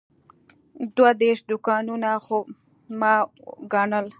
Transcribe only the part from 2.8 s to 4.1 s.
ما وګڼل.